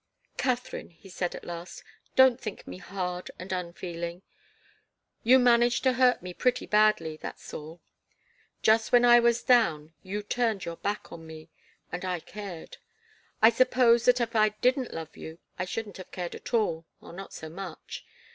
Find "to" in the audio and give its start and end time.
5.83-5.93